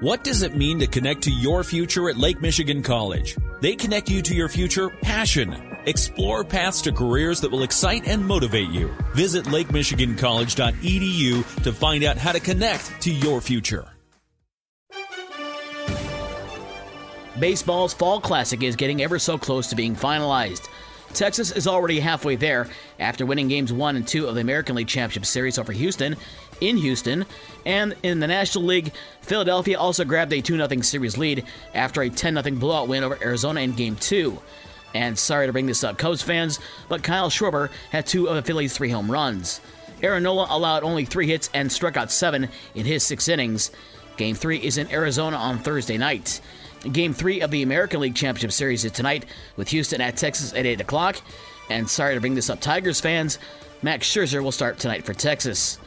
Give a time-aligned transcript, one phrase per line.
[0.00, 3.34] What does it mean to connect to your future at Lake Michigan College?
[3.62, 5.56] They connect you to your future passion.
[5.86, 8.94] Explore paths to careers that will excite and motivate you.
[9.14, 13.86] Visit lakemichigancollege.edu to find out how to connect to your future.
[17.40, 20.68] Baseball's Fall Classic is getting ever so close to being finalized.
[21.16, 22.68] Texas is already halfway there
[23.00, 26.14] after winning games 1 and 2 of the American League Championship Series over Houston
[26.60, 27.24] in Houston.
[27.64, 28.92] And in the National League,
[29.22, 33.18] Philadelphia also grabbed a 2 0 series lead after a 10 0 blowout win over
[33.22, 34.38] Arizona in Game 2.
[34.92, 38.42] And sorry to bring this up, Cubs fans, but Kyle Schwarber had two of the
[38.42, 39.62] Phillies' three home runs.
[40.02, 43.70] Aaron Nola allowed only three hits and struck out seven in his six innings.
[44.18, 46.40] Game 3 is in Arizona on Thursday night.
[46.92, 49.26] Game three of the American League Championship Series is tonight
[49.56, 51.20] with Houston at Texas at 8 o'clock.
[51.68, 53.38] And sorry to bring this up, Tigers fans,
[53.82, 55.78] Max Scherzer will start tonight for Texas.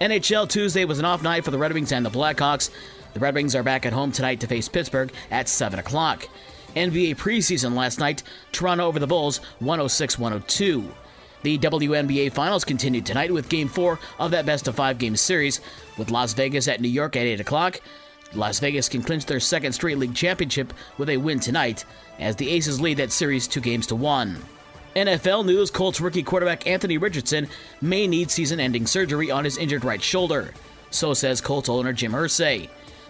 [0.00, 2.70] NHL Tuesday was an off night for the Red Wings and the Blackhawks.
[3.14, 6.28] The Red Wings are back at home tonight to face Pittsburgh at 7 o'clock.
[6.74, 10.92] NBA preseason last night, Toronto over the Bulls 106 102.
[11.42, 15.60] The WNBA Finals continued tonight with Game 4 of that best of five game series,
[15.98, 17.80] with Las Vegas at New York at 8 o'clock.
[18.34, 21.84] Las Vegas can clinch their second straight league championship with a win tonight,
[22.18, 24.36] as the Aces lead that series two games to one.
[24.96, 27.48] NFL news Colts rookie quarterback Anthony Richardson
[27.80, 30.52] may need season ending surgery on his injured right shoulder.
[30.90, 32.68] So says Colts owner Jim Irsay.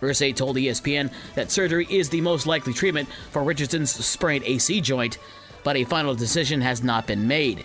[0.00, 5.18] Irsay told ESPN that surgery is the most likely treatment for Richardson's sprained AC joint,
[5.64, 7.64] but a final decision has not been made.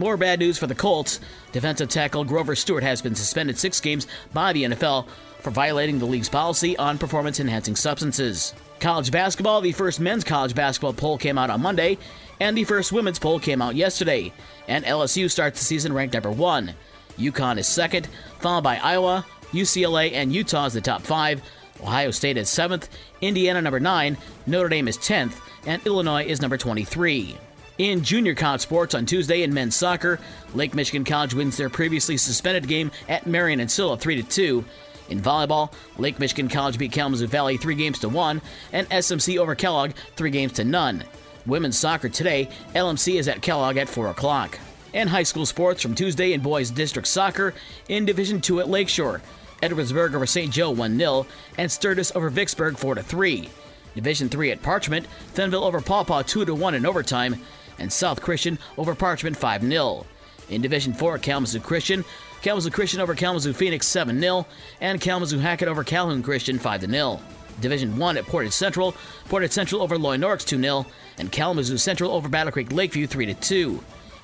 [0.00, 1.20] More bad news for the Colts.
[1.52, 5.06] Defensive tackle Grover Stewart has been suspended six games by the NFL
[5.40, 8.54] for violating the league's policy on performance enhancing substances.
[8.80, 11.98] College basketball, the first men's college basketball poll came out on Monday,
[12.40, 14.32] and the first women's poll came out yesterday.
[14.68, 16.72] And LSU starts the season ranked number one.
[17.18, 21.42] UConn is second, followed by Iowa, UCLA, and Utah as the top five.
[21.82, 22.88] Ohio State is seventh,
[23.20, 27.36] Indiana number nine, Notre Dame is 10th, and Illinois is number 23.
[27.80, 30.20] In junior college sports on Tuesday in men's soccer,
[30.52, 34.62] Lake Michigan College wins their previously suspended game at Marian Ancilla 3 2.
[35.08, 38.42] In volleyball, Lake Michigan College beat Kalamazoo Valley three games to one,
[38.74, 41.04] and SMC over Kellogg three games to none.
[41.46, 44.58] Women's soccer today, LMC is at Kellogg at 4 o'clock.
[44.92, 47.54] And high school sports from Tuesday in boys district soccer
[47.88, 49.22] in Division 2 at Lakeshore.
[49.62, 50.52] Edwardsburg over St.
[50.52, 51.26] Joe 1 0,
[51.56, 53.48] and Sturgis over Vicksburg 4 3.
[53.94, 57.40] Division 3 at Parchment, Fennville over Paw Paw 2 1 in overtime,
[57.80, 60.06] and South Christian over Parchment 5 0.
[60.48, 62.04] In Division 4, Kalamazoo Christian,
[62.42, 64.46] Kalamazoo Christian over Kalamazoo Phoenix 7 0,
[64.80, 67.20] and Kalamazoo Hackett over Calhoun Christian 5 0.
[67.60, 68.94] Division 1 at Portage Central,
[69.28, 70.86] Portage Central over Loy Norrix 2 0,
[71.18, 73.82] and Kalamazoo Central over Battle Creek Lakeview 3 2.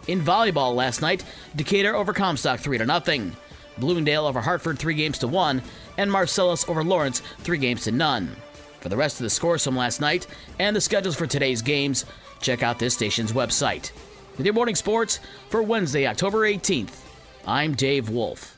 [0.08, 1.24] In volleyball last night,
[1.54, 3.32] Decatur over Comstock 3 0.
[3.78, 5.62] Bloomingdale over Hartford 3 games to 1,
[5.98, 8.36] and Marcellus over Lawrence 3 games to none.
[8.80, 10.26] For the rest of the scores from last night
[10.58, 12.04] and the schedules for today's games,
[12.40, 13.92] check out this station's website.
[14.36, 16.94] With your morning sports for Wednesday, October 18th,
[17.46, 18.55] I'm Dave Wolf.